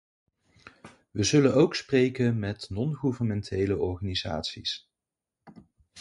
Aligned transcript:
We 1.11 1.23
zullen 1.23 1.55
ook 1.55 1.75
spreken 1.75 2.39
met 2.39 2.69
non-gouvernementele 2.69 3.77
organisaties. 3.77 4.89